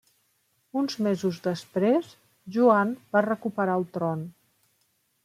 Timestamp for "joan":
2.55-2.95